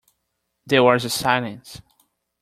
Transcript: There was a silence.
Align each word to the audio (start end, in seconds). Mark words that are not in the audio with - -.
There 0.65 0.81
was 0.83 1.05
a 1.05 1.11
silence. 1.11 1.79